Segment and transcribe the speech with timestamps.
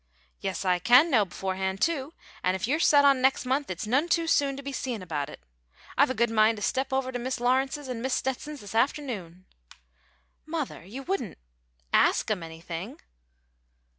[0.39, 4.09] "Yes, I can know beforehand, too, and if you're set on next month, it's none
[4.09, 5.43] too soon to be seein' about it.
[5.95, 9.45] I've a good mind to step over to Mis' Lawrence's and Mis' Stetson's this afternoon."
[10.43, 10.83] "Mother!
[10.83, 11.37] You wouldn't
[11.93, 12.99] ask 'em anything?"